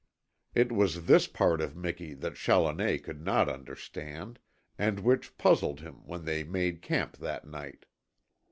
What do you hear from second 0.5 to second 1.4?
It was this